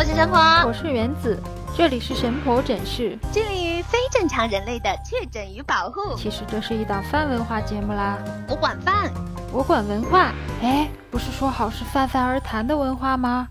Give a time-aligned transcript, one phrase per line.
[0.00, 1.38] 我是神婆，我是原子，
[1.76, 6.16] 这里是神婆诊室，致力于非正常人类的确诊与保护。
[6.16, 8.16] 其实这是一档饭文化节目啦，
[8.48, 9.12] 我管饭，
[9.52, 10.32] 我管文化。
[10.62, 13.48] 哎，不是说好是泛泛而谈的文化吗？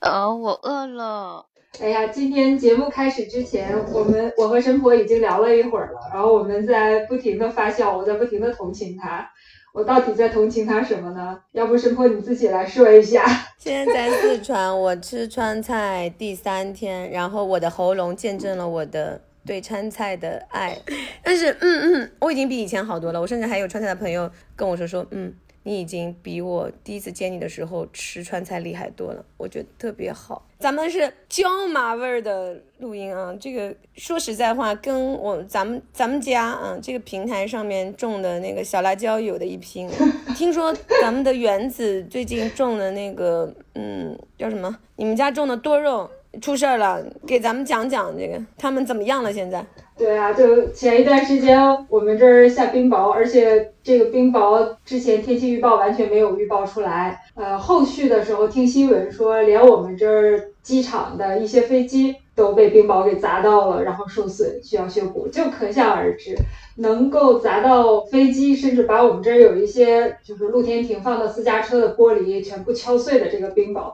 [0.00, 1.46] 呃，我饿了。
[1.80, 9.26] 哎呀，今天节目开始之前，我们我和神婆已经聊了一会儿了，然后我们在不停的发笑，我在不停的同情他。
[9.72, 11.38] 我到底在同情他什么呢？
[11.52, 13.24] 要不神婆你自己来说一下。
[13.58, 20.78] 现在在四川，我吃川菜第三天，然后我的喉咙见证了我的对川菜的爱。
[21.22, 23.20] 但是，嗯嗯，我已经比以前好多了。
[23.20, 25.32] 我甚至还有川菜的朋友跟我说说，嗯。
[25.64, 30.46] 你已经比我第一次见你的时候吃川菜厉害多了，我觉得特别好。
[30.58, 39.88] 咱们是椒麻味儿的录音啊，这个说实在话，跟我咱们咱们家啊这个平台上面种的那个小辣椒有的一拼。
[40.36, 44.78] 听说咱们的园子最近种的那个，嗯，叫什么？
[44.96, 46.08] 你们家种的多肉
[46.40, 49.32] 出事儿了，给咱们讲讲这个，他们怎么样了？
[49.32, 49.64] 现在？
[49.96, 57.20] 对啊，就前一段时间我们这儿下冰雹，而且这个冰雹之前天气预报完全没有预报出来。
[57.34, 66.34] 呃，后续的时候听新闻说，连我们这儿机场的一些飞机都被冰雹给砸到了，然后受损需要修补，就可想而知，
[66.78, 73.92] 能够砸到飞机，甚至把我们这儿有一些就是露天停放的私家车的玻璃全部敲碎的这个冰雹，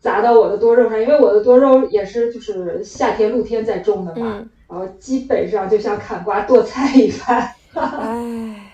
[0.00, 4.44] 砸到我的多肉上，因为我的多肉也是就是夏天露天在种的嘛。
[4.70, 8.70] 然后基本上就像砍瓜剁菜一般，唉，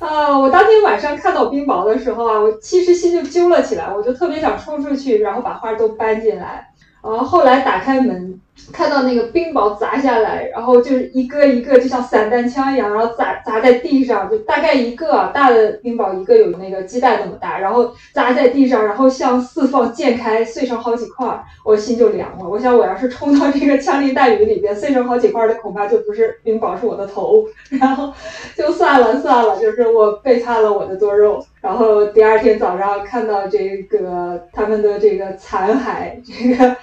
[0.00, 0.38] 啊！
[0.38, 6.68] 我当天晚上看到冰雹的时候啊，我其实心就揪了起来，我就特别想冲出去，然后把花都搬进来。
[7.02, 8.40] 然后后来打开门。
[8.72, 22.48] 看到那个冰雹砸下来，然后就是一个一个，就像散弹枪一样，然后砸砸在地上，就大概一个大的冰雹，一个有那个鸡蛋那么大，然后砸在地上，然后向四方溅开，碎成好几块，我心就凉了。
[22.48, 27.44] 我想，我要是冲到这个枪林弹雨里边，碎成好几块的，恐怕就不是冰雹，是我的头。
[27.70, 28.12] 然后
[28.56, 31.44] 就算了算了，就是我背叛了我的多肉。
[31.60, 36.76] 然后第二天早上看到这个他们的这个残骸，这个。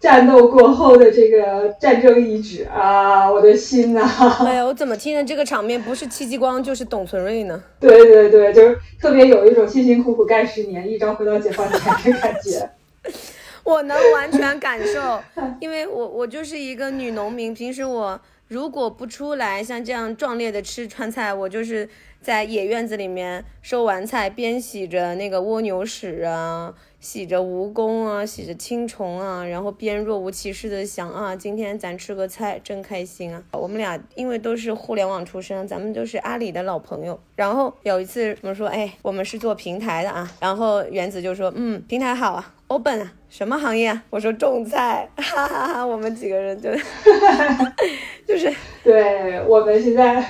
[0.00, 4.08] 战斗过后的这个战争遗址啊，我的心呐！
[4.46, 7.60] 哎呀，我怎么听着这个场面不是戚继光就是董存瑞呢？
[7.80, 12.70] 对对对，就是特别有一种辛辛苦苦干十年，一朝回到解放前的感觉。
[13.64, 15.20] 我能完全感受，
[15.60, 21.86] 因为我我就是一个女农民，平时我如果不出来像这样壮烈的吃川菜，我就是
[22.22, 26.72] 在野院子里面收完菜，边洗着那个蜗牛屎啊。
[27.00, 33.42] 洗着蜈蚣啊，洗着青虫啊，然后边若无其事的想啊，今天咱吃个菜真开心啊！
[33.52, 37.18] 我们俩因为都是互联网出身，咱们都是阿里的老朋友。
[37.36, 40.28] 然后有一次我们说，哎，我们是做平台的啊。
[40.40, 44.02] 然后原子就说，嗯，平台好啊，open 啊，什么行业啊？
[44.10, 45.86] 我说种菜，哈哈哈。
[45.86, 46.68] 我们几个人就，
[48.26, 50.20] 就是，对我们现在，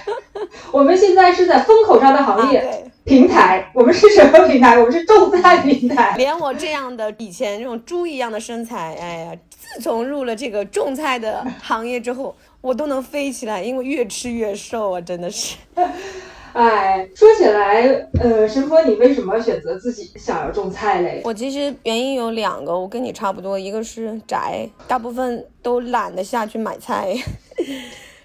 [0.73, 2.85] 我们现在是在风口上的行业。
[3.05, 4.77] 平台，我们是什么平台？
[4.79, 6.15] 我们是种菜平台。
[6.19, 15.57] 连我这样的以前这种猪一样的身材，哎呀，自从入了这个种菜的行业之后，我都能飞起来，因为越吃越瘦啊，真的是。
[16.53, 17.83] 哎，说起来，
[18.21, 21.23] 呃，神婆，你为什么选择自己想要种菜嘞？
[21.25, 27.15] 我其实原因有两个，我跟你差不多，一个是宅，大部分都懒得下去买菜。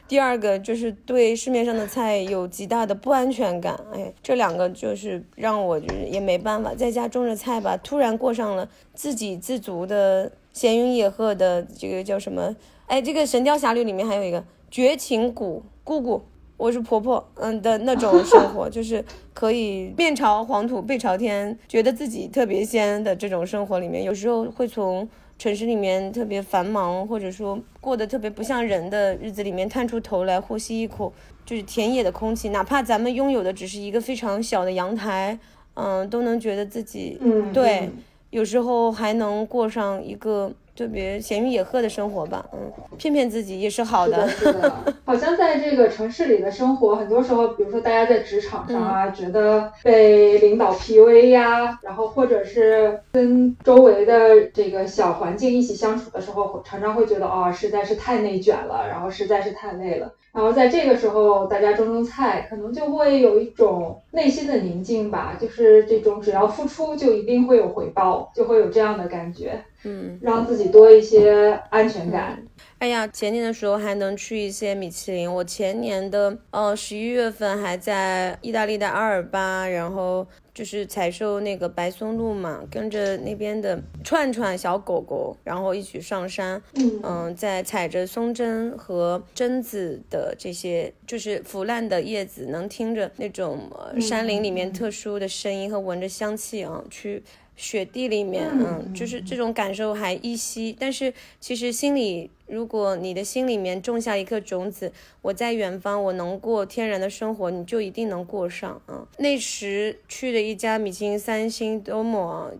[0.05, 12.55] 第二个就是对市面上的菜有极大的不安全感，哎，这两个就是让我就是也没办法在家种着菜吧，突然过上了自给自足的闲云野鹤的这个叫什么？
[12.85, 16.21] 哎，这个《神雕侠侣》里面还有一个绝情谷姑姑，
[16.57, 19.03] 我是婆婆，嗯的那种生活，就是
[19.33, 25.07] 可以面朝黄土背朝天，觉得自己特别仙的这种生活里面，有时候会从。
[25.43, 31.11] 城市里面特别繁忙，或者说过得特别不像人的日子里面，探出头来呼吸一口
[31.45, 35.37] 就是田野的空气，哪怕咱们拥有的只是一个非常小的阳台，
[35.73, 37.89] 嗯，都能觉得自己，嗯，对，
[38.29, 40.49] 有时候还能过上一个。
[40.75, 42.59] 特别闲云野鹤的生活吧，嗯，
[42.97, 44.27] 骗骗自己也是好的。
[44.27, 44.73] 是的，
[45.05, 60.11] 好像在这个城市里的生活，很多时候，比如说大家在职场上啊，觉得被领导 PUA 呀，然后或者是跟周围的这个小环境一起相处的时候，常常会觉得啊，实在是太内卷了，然后实在是太累了。
[60.33, 69.63] 然后在这个时候，大家种种菜，可能就会有一种内心的宁静吧，就是这种只要付出就一定会有回报，就会有这样的感觉。
[69.83, 72.41] 嗯，让自己多一些安全感。
[72.79, 75.31] 哎呀，前年的时候还能去一些米其林。
[75.31, 86.99] 我前年的呃十一月份还在意大利的阿尔巴，然后就是采收那个白松露嘛，跟着那边的串串小狗狗，然后一起上山，嗯。
[87.03, 97.23] 嗯，在踩着松针和榛子的这些，就是腐烂的叶子，能听着那种、呃、山林里面特殊的声音和闻着香气啊，去
[97.55, 100.75] 雪地里面，嗯，就是这种感受还依稀。
[100.79, 104.91] 但是其实心里，如果你的心里面种下一颗种子，
[105.21, 109.07] 我在远方，我能过天然的生活，你就一定能过上啊。
[109.17, 111.83] 那时去的一家米其林三星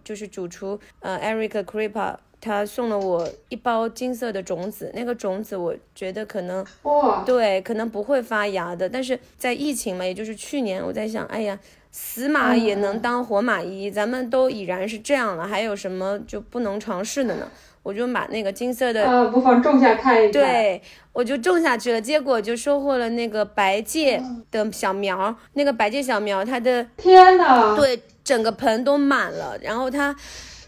[0.03, 2.17] 就是主厨呃 Eric Kripa。
[2.45, 8.89] 他送了我一包金色的种子，那个种子我觉得可能哇，对，可能不会发芽的。
[8.89, 11.57] 但是在疫情嘛，也就是去年，我在想，哎呀，
[11.93, 17.47] 死马也能当活马医，咱们都已然是这样了，还有什么就不能尝试的呢？
[17.83, 20.81] 我就把那个金色的，呃，不妨种下看一看。，对，
[21.11, 24.19] 我就种下去了，结果就收获了那个白芥
[24.49, 27.75] 的小苗，那个白芥小苗，它的天呐！
[27.75, 30.15] 对，整个盆都满了，然后它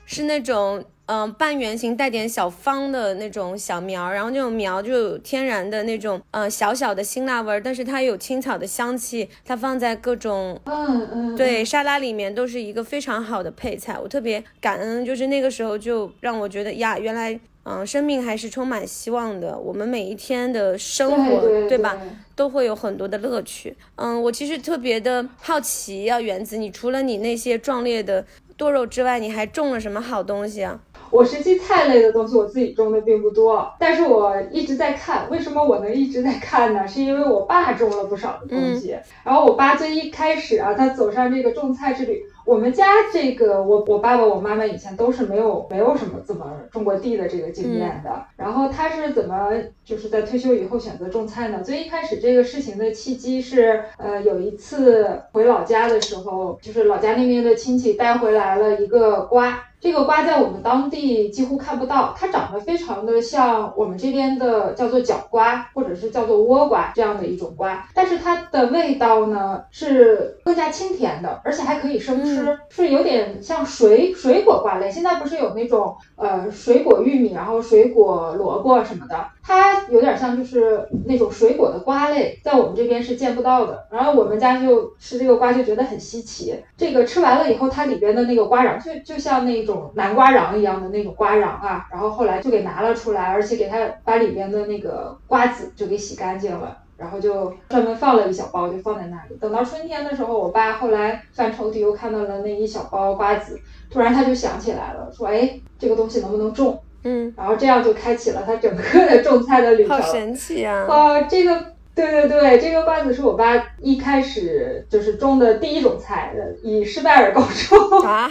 [0.05, 17.39] 是那种嗯、呃半圆形带点小方的那种小苗，然后那种苗就有天然的那种呃小小的辛辣味儿，但是它有青草的香气，它放在各种嗯嗯，对沙拉里面都是一个非常好的配菜，我特别感恩，就是那个时候就让我觉得呀，原来。
[17.67, 19.57] 嗯，生命还是充满希望的。
[19.57, 21.99] 我们每一天的生活，对对吧？
[22.35, 23.75] 都会有很多的乐趣。
[23.95, 28.23] 嗯，我其实特别的好奇啊，原子，你除了你那些壮烈的
[28.55, 30.79] 多肉之外，你还种了什么好东西啊？
[31.15, 35.29] 我实际菜类的东西我自己种的并不多，但是我一直在看。
[35.29, 36.85] 为什么我能一直在看呢？
[36.85, 38.97] 是因为我爸种了不少的东西。
[39.23, 42.21] 然后我爸最一开始啊，他走上这个种菜之旅。
[42.45, 48.25] 我们家这个，我我爸爸我妈妈以前都是没有没有什么怎么种过地的这个经验的。
[48.35, 49.49] 然后他是怎么
[49.85, 51.63] 就是在退休以后选择种菜呢？
[51.63, 59.63] 最一开始这个事情的契机是，呃，有一次回老家的时候，就是老家那边的亲戚带回来了一个瓜。
[59.85, 74.89] 这个瓜在我们当地几乎看不到，它长得非常的像我们这边的叫做角瓜，或者是叫做倭瓜这样的一种瓜，但是它的味道呢是更加清甜的，而且还可以生吃，嗯是有点像水水果瓜类。
[74.89, 83.85] 现在不是有那种呃水果玉米，然后水果萝卜什么的，它有点像就是那种水果的瓜类，在我们这边是见不到的。
[83.91, 96.79] 然后我们家就吃这个瓜就觉得很稀奇，这个吃完了以后，它里边的那个瓜瓤就就像那种南瓜瓤一样的那种瓜瓤啊，然后后来就给拿了出来，而且给它把里边的那个瓜子就给洗干净了。
[96.97, 99.35] 然后就专门放了一小包，就放在那里。
[99.35, 103.59] 等到春天的时候，我爸后来翻抽屉又看到了那一小包瓜子，
[103.91, 109.95] 突然他就想起来了，说：“哎，这个东西能不能种？”嗯，然后这样就开启了他整个的种菜的旅程。
[109.95, 110.85] 好神奇啊！
[110.89, 111.55] 呃，这个
[111.93, 118.01] 对对对，这个瓜子是我爸一开始就是种的第一种菜，以失败而告终。
[118.01, 118.29] 啊，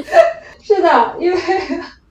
[0.60, 1.38] 是的，因为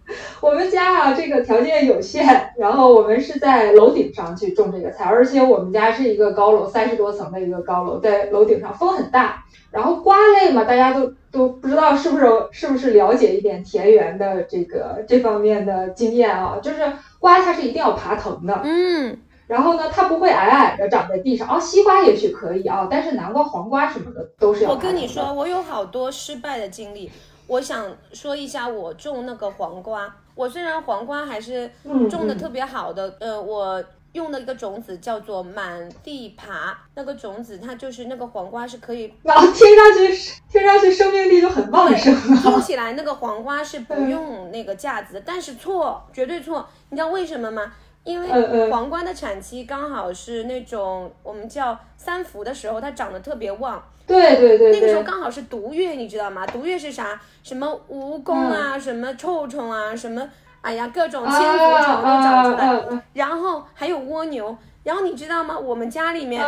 [0.42, 9.44] 我们家啊这个条件有限，然后我们是在楼顶上去种这个菜，而且我们家是一个高楼，三十多层的一个高楼，在楼顶上，风很大。
[9.72, 16.80] 然后瓜类嘛，大家都都不知道是不是是不是了解一点田园的这个这方面的经验啊，就是
[17.18, 19.18] 瓜它是一定要爬藤的，嗯，
[19.48, 21.48] 然后呢，它不会矮矮的长在地上。
[21.50, 24.76] 哦，西瓜也许可以啊，但是南瓜、黄瓜什么的都是要我。
[24.76, 27.10] 跟你说，我有好多失败的经历。
[27.48, 31.70] 我想说一下，我种那个黄瓜，我虽然黄瓜还是
[32.10, 33.84] 种的特别好的，呃，我
[34.14, 42.62] 用的一个种子叫做满地爬，那个种子它就是那个黄瓜是可以然 后听上去是听上去生命力就很旺盛听啊。
[42.62, 46.68] 起来那个黄瓜是不用那个架子，但是错，绝对错。
[46.90, 47.74] 你知道为什么吗？
[48.04, 53.82] 因为皇冠的产期刚好是那种我们叫三伏的时候，它长得特别旺。
[54.06, 56.46] 对对对那个时候，刚好是毒月，你知道吗？
[56.46, 57.20] 毒月是啥？
[57.42, 60.22] 什么蜈蚣啊，什么臭虫啊，什么
[60.62, 64.56] 哎呀，各种啊千足虫都长出来，啊啊然后还有蜗牛。
[64.84, 65.58] 然后你知道吗？
[65.58, 66.46] 我们家里面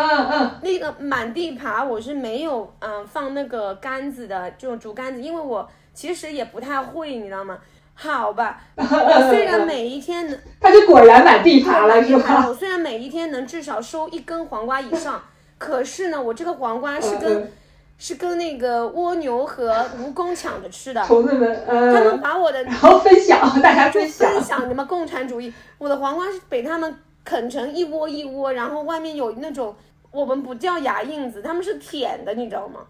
[0.62, 7.58] 那个满地爬，我是没有嗯放那个杆子的，这种竹竿子，因为我其实也不太会，你知道吗？
[7.96, 12.46] 好吧， 我虽然每一天能 他就果然满地爬了，是吧？
[12.48, 15.24] 我虽然每一天能至少收一根黄瓜以上，
[15.58, 17.52] 可是呢，我这个黄瓜是跟、嗯。
[17.98, 29.74] 是跟那个蜗牛和蜈蚣抢着吃的，虫子们，他们嗯，把我的然后分享，大家就分享，分享什么共产主义，我的黄瓜是被他们啃成一窝一窝，然后外面有那种
[30.12, 32.82] 我们不叫牙印子，他们是舔的，你知道吗？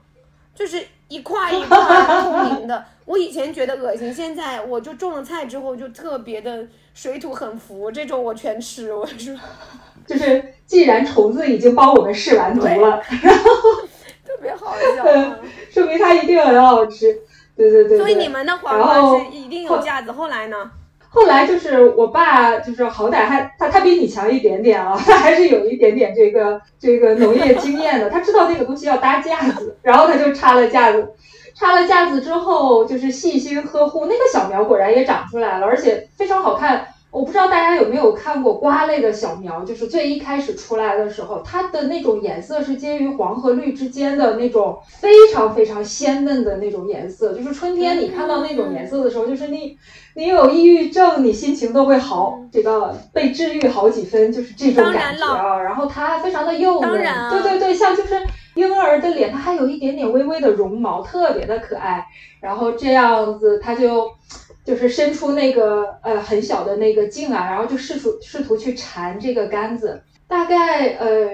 [0.56, 1.78] 就是一块一块
[2.24, 2.84] 透明的。
[3.06, 8.92] 我以前觉得恶心，现在我就种了菜之后就特别的水土很服，这种我全吃。
[8.92, 9.36] 我说
[10.08, 13.52] 就是既然虫子已经帮我们试完毒了， 然后
[14.26, 15.04] 特别好笑。
[15.70, 17.16] 说明它一定很好吃。
[17.56, 17.98] 对对对。
[18.00, 20.72] 所以你们的黄瓜是一定有架子，后来呢？
[21.16, 31.08] 后来就是我爸，就是好歹还他他比你强一点点啊，他 还是有一点点这个这个农业经验的，他知道那个东西要搭架子，然后他就插了架子，
[31.56, 36.86] 插了架子之后就是细心呵护，那个小苗果然也长出来了，而且非常好看。
[37.16, 49.78] 我不知道大家有没有看过瓜类的小苗，就是最一开始出来的时候，它的那种颜色是介于黄和绿之间的那种非常非常鲜嫩的那种颜色，就是春天你看到那种颜色的时候，就是你
[50.16, 55.62] 你有抑郁症，你心情都会好，这个被治愈好几分，就是这种感觉啊。
[55.62, 58.22] 然后它非常的幼嫩，对对对，像就是
[58.56, 62.06] 婴儿的脸，它还有一点点微微的绒毛，特别的可爱。
[62.42, 64.10] 然后这样子，它就。
[64.66, 71.30] 就是伸出那个呃很小的那个茎啊，然后就试图试图去缠这个杆子，大概呃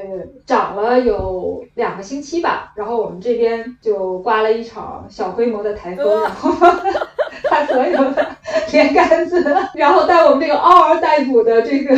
[0.45, 6.51] 长了有两个星期吧，然后我们这边就刮了一场小规模的台风，然后
[7.49, 8.35] 把所有的
[8.71, 9.43] 连杆子，
[9.75, 11.95] 然后带我们这个嗷嗷待哺的这个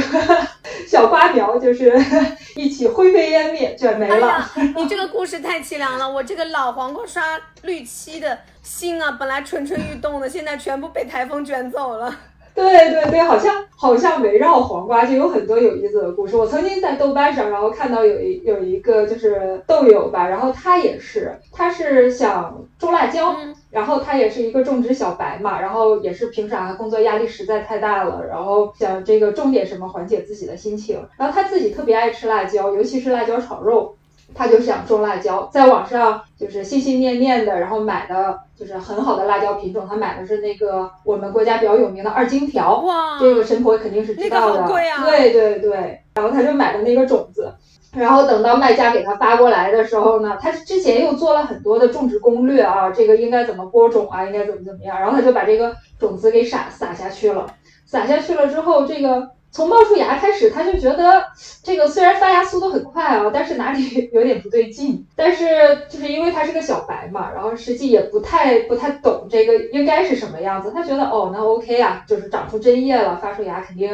[0.93, 1.91] 小瓜苗，就是
[2.55, 4.47] 一起灰飞烟灭，卷没了。
[4.77, 7.23] 你这个故事太凄凉了，我这个老黄瓜刷
[7.63, 8.37] 绿漆的。
[8.61, 12.15] 心啊，本来蠢蠢欲动的，现在全部被台风卷走了。
[12.55, 16.35] 对对对，好像好像围绕黄瓜就有很多有意思的故事。
[16.37, 23.35] 我曾经在豆瓣上，然后看到有一有一个就是豆友吧，然后他也是，他是想种辣椒，
[23.71, 33.95] 然后他也是一个种植小白嘛，然后也是平常工作压力实在太大了，然后想这个种点什么缓解自己的心情，然后他自己特别爱吃辣椒，尤其是辣椒炒肉。
[34.35, 39.87] 他就想种辣椒，在网上就是心心念念的，然后买的就是很好的辣椒品种。
[39.87, 44.63] 他买的是那个我们国家比较有名的二荆条，哇，这个神婆肯定是知道的。
[45.05, 47.53] 对对对，然后他就买的那个种子，
[47.95, 57.45] 然后等到卖家给他发过来的时候呢，他之前又做了很多的种植攻略啊，这个应该怎么播种啊，应该怎么怎么样，然后他就把这个种子给撒撒下去了，
[57.85, 59.29] 撒下去了之后，这个。
[59.53, 61.23] 从冒出芽开始，他就觉得
[61.61, 65.05] 这个虽然发芽速度很快啊，但是哪里 有点不对劲。
[65.15, 65.45] 但是
[65.87, 70.71] 就是因为他是个小白嘛，然后实际也不太不太懂这个应该是什么样子。
[70.73, 73.89] 他觉得哦，那 OK 啊，就是长出针叶了，发出芽，肯定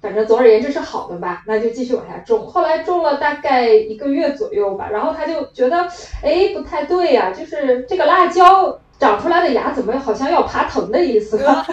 [0.00, 2.44] 反正总而言之是好的吧，那就继续往下种。
[2.44, 5.86] 后来种了大概一个月左右吧，然后他就觉得
[6.20, 11.72] 哎不太对呀，就是这个辣椒长出来的芽怎么好像要爬藤的意思，然后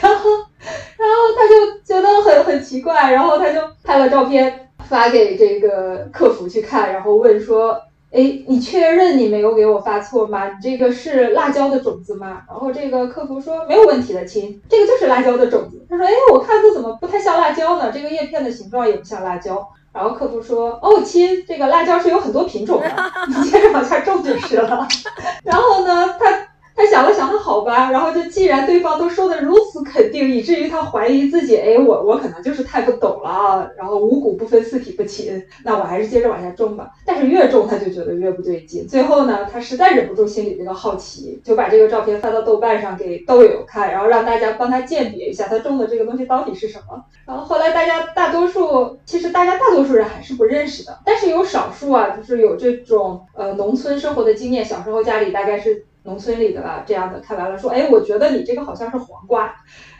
[0.00, 0.30] 然后。
[0.96, 7.80] 然后他就觉得很很奇怪，然后他就拍了照片发给这个客服去看，然后问说
[8.10, 10.48] ：“哎，你确认你没有给我发错吗？
[10.48, 17.90] 你这个是辣椒的种子吗？”然后这个客服说：“没有问题的，亲，这个就是辣椒的种子。”他说：“哎，我看这怎么不太像辣椒呢？
[17.92, 22.90] 这个叶片的形状也不像辣椒。”然后客服说：“哦，亲，这个辣椒是有很多品种的，
[23.28, 24.88] 你接着往下种就是了。
[25.44, 26.53] ”然后呢，他。
[26.76, 36.90] 他想了想，那好吧，然后就既然对方都说的如此肯定，以至于他怀疑自己，哎，我我可能就是太不懂了，然后五谷不分，四体不勤，那我还是接着往下种吧。
[37.06, 47.04] 但是越种他就觉得越不对劲，最后呢，他实在忍不住心里这个好奇，就把这个照片发到豆瓣上给豆友看，然后让大家帮他鉴别一下他种的这个东西到底是什么。
[47.24, 55.86] 然后后来大家大多数，其实大家大多数人还是不认识的，但是有少数啊，就是有这种呃农村生活的经验，小时候家里大概是。
[56.04, 59.54] 农村里的这样的看完了说，哎，我觉得你这个好像是黄瓜，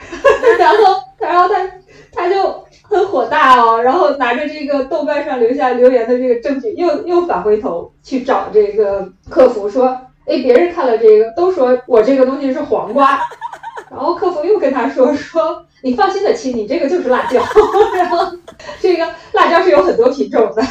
[0.59, 1.67] 然后，然后他
[2.13, 9.87] 他就很火大哦，然后拿着这个豆瓣上留下留言的这个证据，又又返回头去找这个客服说，
[10.27, 13.21] 哎，别人看了这个都说我这个东西是黄瓜，
[13.91, 17.43] 然后客服又跟他说说，你放心的亲，你这个就是辣椒，
[17.97, 18.31] 然后
[18.79, 20.63] 这个辣椒是有很多品种的，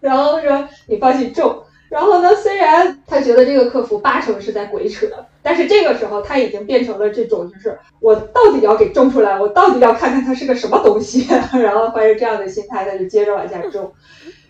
[0.00, 1.62] 然后说你放心种。
[1.90, 2.34] 然后呢？
[2.34, 5.06] 虽然他觉得这个客服八成是在鬼扯，
[5.40, 11.28] 但是这个时候他已经变成了这种，就是我到底要给种出来，我到底要看看它是个什么东西，
[11.62, 13.92] 然后怀着这样的心态，他就接着往下种。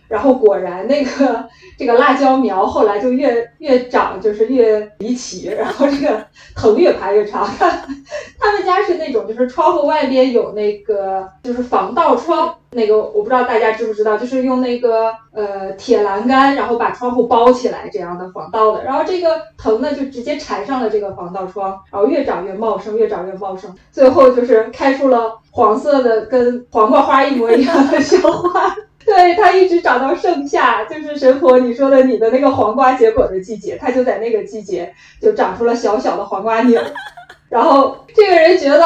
[0.07, 1.47] 然后果然，那个
[1.79, 7.47] 这个辣椒苗后来就越越长，就是越离奇，然后这个藤越爬越长。
[8.39, 18.83] 他们家是那种，就是窗户外边有那个就是防盗窗，那个我不知道大家知不知道，就是用那个呃铁栏杆，然后把窗户包起来这样的防盗的。
[18.83, 28.75] 然后这个藤呢，就直接缠上了这个防盗窗，然后越长越茂盛，越长越茂盛，最后就是开出了黄色的跟黄瓜花一模一样的小花。
[29.05, 36.81] 对，它一直长到盛夏，就是神婆你说的你的那个黄瓜结果的季节，它就在那个季节就长出了小小的黄瓜钮。
[37.47, 38.83] 然后这个人觉得，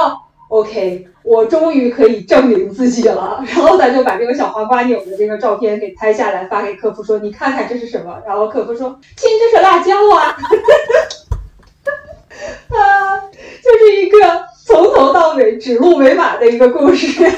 [0.50, 3.42] OK，我终于可以证明自己了。
[3.48, 10.36] 然后咱就把这个小黄瓜扭的这个照片给拍下来发给客服说：“你看看这是什么？”然后客服说：“亲，这是辣椒啊！”
[12.70, 13.22] 啊，
[13.64, 14.18] 就是一个
[14.66, 17.32] 从头到尾指鹿为马的一个故事。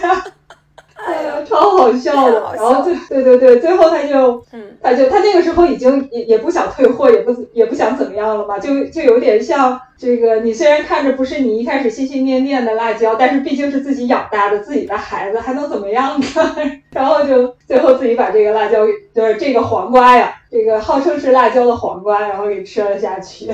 [1.05, 2.53] 哎呀，超好笑的。
[2.55, 16.25] 然后最对对对，最后他就，嗯，他就他那个时候已经也也不想退货，也不也不想怎么样了嘛，就就有点像这个，你虽然看着不是你一开始心心念念的辣椒，但是毕竟是自己养大的自己的孩子，还能怎么样呢？
[16.91, 23.49] 然后就最后自己把这个辣椒，就是这个黄瓜呀，这个号称是辣椒的黄瓜，然后给吃了下去。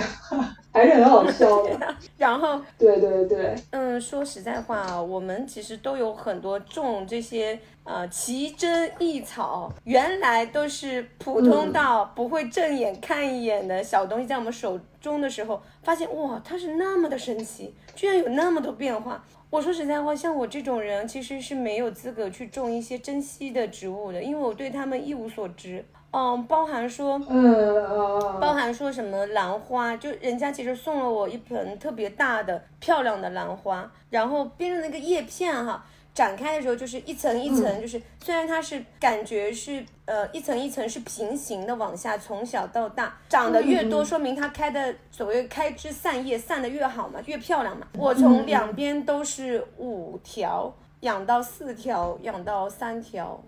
[0.74, 19.24] 还是很好笑的， 然后，对对对，嗯，说实在话啊，我们其实都有很多种这些呃奇珍异草，原来都是普通到不会正眼看一眼的小东西，在我们手中的时候，发现哇，它是那么的神奇，居然有那么多变化。
[19.50, 25.84] 我说实在话，像我这种人，其实是没有资格去种一些珍稀的植物的，因为我对它们一无所知。
[26.20, 47.86] 嗯，包含说，嗯，包含说什么兰花，就人家其实送了我一盆特别大的、漂亮的兰花，然后边上那个叶片哈，展开的时候就是一层一层，就是虽然它是感觉是呃一层一层是平行的往下，从小到大长得越多，说明它开的所谓开枝散叶散的越好嘛，越漂亮嘛。
[47.96, 53.40] 我从两边都是五条养到四条，养到三条。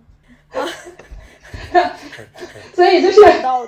[2.74, 3.20] 所以就是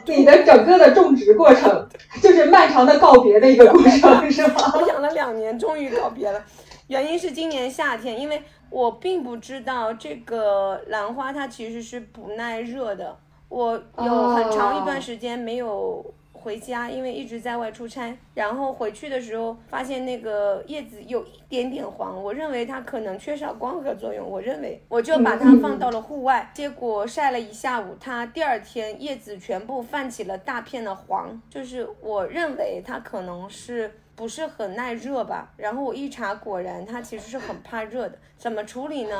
[0.06, 1.88] 你的整个的种植过程，
[2.22, 4.72] 就是漫长的告别的一个过程，是吗？
[4.74, 6.44] 我养了两年，终于告别了。
[6.88, 13.16] 原因是今年夏天，因为我并不知道这个兰花它其实是不耐热的，
[13.48, 16.04] 我有很长一段时间没有。
[16.42, 39.16] 回家，因为一直在外出差，然后回去的时候发现那个叶子有一点点黄，我认为它可能缺少光合作用，我认为我就把它放到了户外，结果晒了一下午，它第二天叶子全部泛起了大片的黄，就是我认为它可能是不是很耐热吧，然后我一查，果然它其实是很怕热的，怎么处理呢？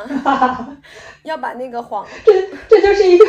[1.23, 2.33] 要把那个黄，这
[2.69, 3.25] 这就是一个。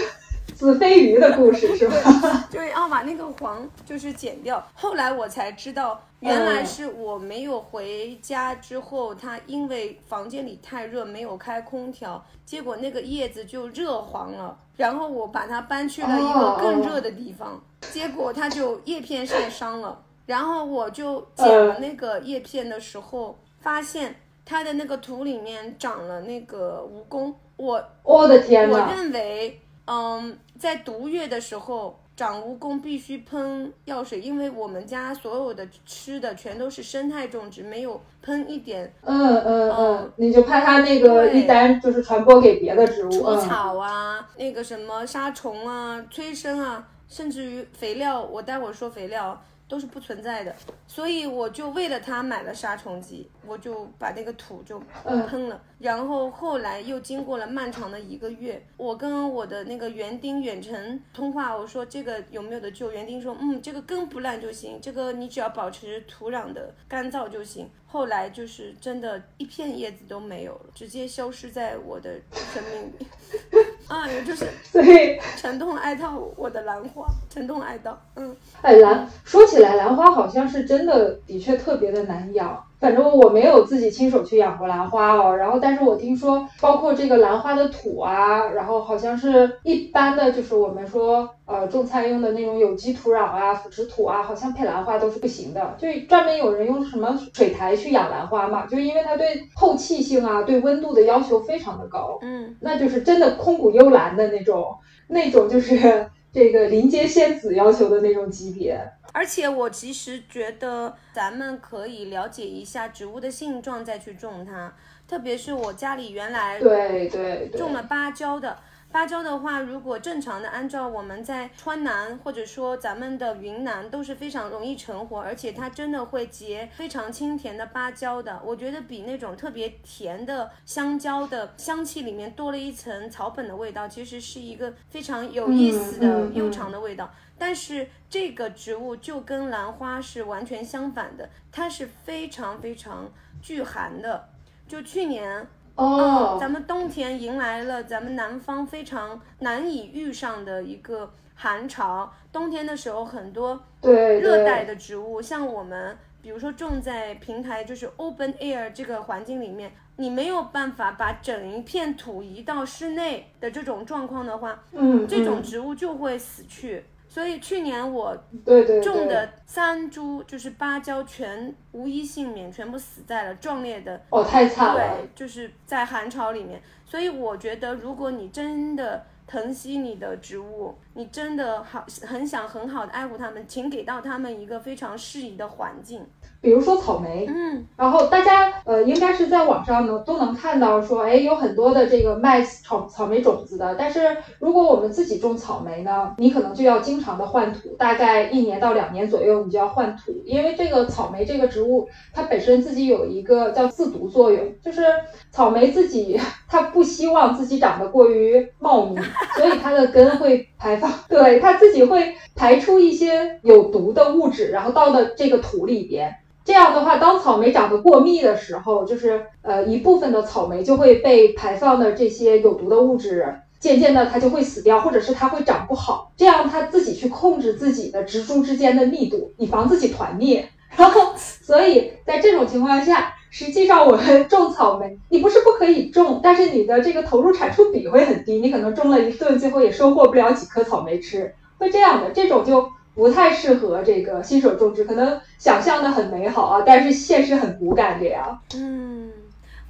[0.64, 2.48] 子非鱼的故事是吧？
[2.50, 4.66] 就是要把那个黄就是剪掉。
[4.74, 14.58] 后来我才知道，原来是我没有回家之后，它因为房间里太热，没有开空调，结果那个叶子就热黄了。
[14.78, 20.02] 然后我把它搬去了一个更热的地方，结果它就叶片晒伤了。
[20.26, 27.34] 然后我就剪了那个叶片的时候，发现它的那个土里面长了那个蜈蚣。
[27.58, 29.60] 我我的天我认为。
[29.86, 38.90] 嗯，在毒月的时候长蜈蚣必须喷药水，因为我们家所有的吃的全都是生态种植，没有喷一点。
[39.02, 49.38] 嗯嗯嗯，你就怕它那个一旦就是传播给别的植物，除草啊，那个什么杀虫啊、催生啊，甚至于肥料，我待会儿说肥料。
[49.66, 50.54] 都是不存在的，
[50.86, 55.60] 所以我就为了它买了杀虫剂，我就把那个土就喷了。
[55.84, 62.90] 然后后来又经过了漫长的一个月，我跟我的那个园丁远程通话，我说这个有没有的救？
[62.90, 67.70] 园丁说，嗯，这个根不烂就行，这个你只要保持土壤的干燥就行。
[67.86, 73.06] 后来就是真的一片叶子都没有了，直接消失在我的生命里。
[73.88, 77.94] 啊，也就是所以沉痛哀悼我的兰花，沉痛哀悼。
[78.16, 82.64] 嗯，哎，兰说起来，兰花好像是真的，的确特别的难养。
[82.84, 95.76] 反正我没有自己亲手去养过兰花哦，然后但是我听说，包括这个兰花的土啊，然后好像是一般的，就是我们说呃种菜用的那种有机土壤啊、腐殖土啊，好像配兰花都是不行的。
[95.78, 102.20] 就专门有人用什么水苔去养兰花嘛，就是因为它对透气性啊、对温度的要求非常的高。
[102.22, 104.76] 嗯，那就是真的空谷幽兰的那种，
[105.08, 108.78] 那种就是 这个林间仙子要求的那种级别。
[109.14, 114.74] 而且我其实觉得，咱们可以了解一下植物的性状再去种它。
[115.08, 118.58] 特别是我家里原来对对种了芭蕉的，
[118.94, 128.40] 芭蕉的话，如果正常的按照我们在川南或者说咱们的云南都是非常容易成活，而且它真的会结非常清甜的芭蕉的。
[128.46, 137.12] 我觉得比那种特别甜的香蕉的香气里面多了一层草本的味道，其实是一个非常有意思的悠长的味道。
[137.36, 144.30] 但是这个植物就跟兰花是完全相反的，它是非常非常巨寒的。
[144.68, 152.14] 就去年哦，咱们冬天迎来了咱们南方非常难以遇上的一个寒潮。
[152.32, 166.86] 冬天的时候，很多热带的植物，像我们比如说种在平台就是 open air 这个环境里面，你没有办法把整一片土移到室内的这种状况的话，嗯，这种嗯植物就会死去。
[167.14, 176.60] 所以去年我对对对种的三株就是芭蕉全无一幸免，全部死在了壮烈的哦，太惨了对，，就是在寒潮里面。
[176.84, 186.06] 所以我觉得，如果你真的疼惜你的植物，你真的好很想很好的爱护它们，请给到它们一个非常适宜的环境。
[186.40, 193.76] 比如说草莓，嗯，然后大家呃应该是在网上呢都能看到说，哎，有很多的这个卖草草莓种子的。
[193.76, 204.84] 但是如果我们自己种草莓呢，你可能就要经常的换土，大概一年到两年左右你就要换土，因为这个草莓这个植物它本身自己有一个叫自毒作用，就是
[205.32, 209.00] 草莓自己它不希望自己长得过于茂密，
[209.38, 210.76] 所以它的根会排
[211.10, 216.16] 对它自己会排出一些有毒的物质，然后到的这个土里边。
[216.46, 226.12] 这样的话，当草莓长得过密的时候，就是呃一部分的草莓就会被排放的这些有毒的物质，渐渐的它就会死掉，或者是它会长不好。
[226.18, 230.50] 这样它自己去控制自己的植株之间的密度，以防自己团灭。
[230.76, 242.12] 然后，所以在这种情况下，实际上我们种草莓，你不是不可以种，但是你的这个投入产出比会很低，你可能种了一顿，最后也收获不了几颗草莓吃，会这样的。
[242.12, 248.40] 这种就不太适合这个新手种植，可能想象的很美好啊，但是现实很骨感这样。
[248.54, 249.12] 嗯，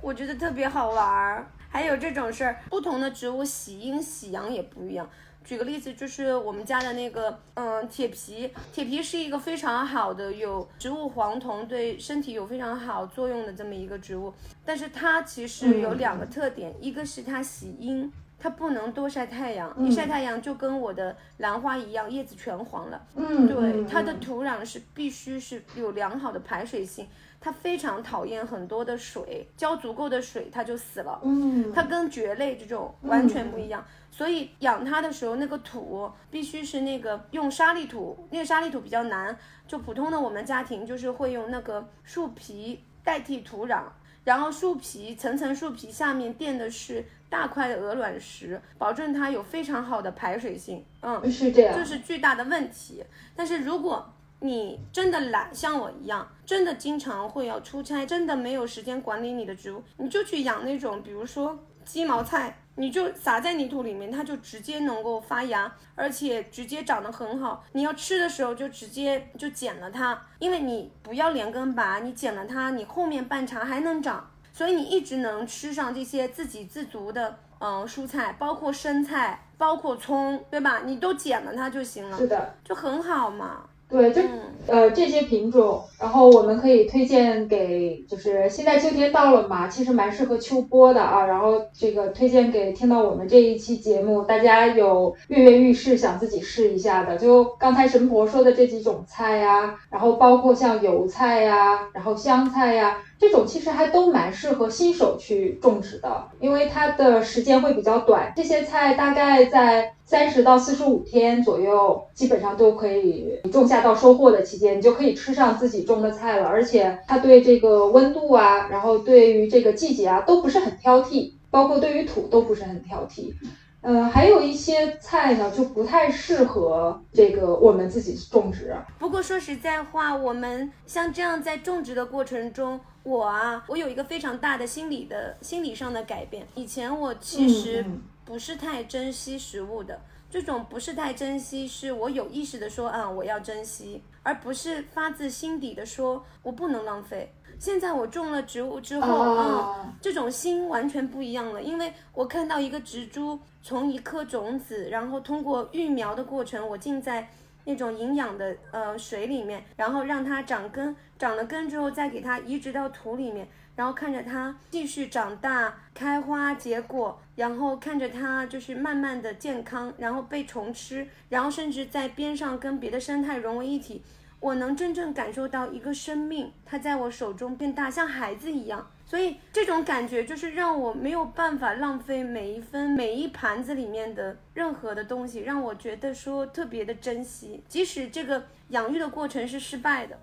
[0.02, 1.47] 我觉得特别好玩儿。
[1.69, 5.10] 还有这种事儿，不同的植物喜阴喜阳也不一样。
[5.43, 14.34] 举个例子，就是我们家的那个，嗯，铁皮，铁皮是一个非常好的有植物黄酮对身体有非常好作用的这么一个植物，
[14.65, 23.06] 但是它其实有两个特点，一个是它喜阴，它不能多晒太阳，一晒太阳就跟我的兰花一样，叶子全黄了。
[23.15, 24.19] 嗯，对，嗯它的嗯。
[24.19, 27.06] 土壤是必须是有良好的排水性，
[27.43, 31.19] 它非常讨厌很多的水，浇足够的水它就死了。
[31.25, 43.82] 嗯，它跟蕨类这种完全不一样，所以养它的时候，那个土必须是那个用沙砾土，那个沙砾土比较难，就普通的我们家庭就是会用那个树皮代替土壤，
[44.23, 50.86] 然后树皮层层树皮下面垫的是大块的鹅卵石，保证它有非常好的排水性。
[51.01, 53.03] 嗯，是这样，这是巨大的问题。
[53.36, 54.08] 但是如果
[54.45, 67.63] 你真的懒，像我一样，真的经常会要出差，真的没有时间管理你的植物，你就去养那种，比如说鸡毛菜，你就撒在泥土里面，它就直接能够发芽，而且直接长得很好。
[67.71, 77.39] 你要吃的时候就直接就剪了它，因为你不要连根拔，你剪了它，你后面半茬还能长，所以你一直能吃上这些自给自足的。
[77.60, 80.82] 嗯，蔬菜包括生菜，包括葱，对吧？
[80.84, 83.63] 你都剪了它就行了，是的，就很好嘛。
[83.93, 84.29] 对，就嗯，
[84.65, 91.27] 呃这些品种，然后我们可以推荐给，就是现在秋天到了嘛，其实蛮适合秋播的啊。
[91.27, 102.97] 然后这个推荐给听到我们这一期节目，大家有跃跃欲试想自己试一下的，就刚才神婆说的这几种菜呀，然后包括像油菜呀，然后香菜呀。
[103.23, 108.33] 这种其实还都蛮适合新手去种植的，因为它的时间会比较短。
[108.36, 116.47] 这些菜大概在三十到四十五天左右，基本上都可以种下到收获的期间，你就可以吃上自己种的菜了。
[116.47, 123.33] 而且它对这个温度啊，然后对于这个季节啊，都不是很挑剔，包括对于土都不是很挑剔。
[123.79, 128.73] 呃，还有一些菜呢，就不太适合这个我们自己种植。
[128.97, 136.47] 不过说实在话，我们像这样在种植的过程中，我啊，我有一个非常大的心理的心理上的改变。
[136.55, 137.85] 以前我其实
[138.23, 147.33] 不是太珍惜食物的，这种不是太珍惜，是我有意识的说，啊、我要珍惜，而不是发自心底的说我不能浪费。
[147.59, 157.29] 现在我种了植物之后，嗯，啊，这种心完全不一样了，因为我看到一个植株从一颗种子，然后通过育苗的过程，我竟在
[157.65, 174.04] 那种营养的呃水里面，然后让它长根，长了根之后再给它移植到土里面，然后看着它继续长大、开花结果，然后看着它就是慢慢的健康，然后被虫吃，然后甚至在边上跟别的生态融为一体。
[174.43, 178.86] 我能真正感受到一个生命，它在我手中变大，像孩子一样。
[179.06, 190.19] 所以这种感觉就是让我没有办法浪费每一分每一盘子里面的任何的东西，让我觉得说特别的珍惜，即使这个养育的过程是失败的。